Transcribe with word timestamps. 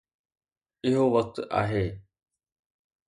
اهو 0.85 1.03
وقت 1.15 1.39
آهي 1.39 2.01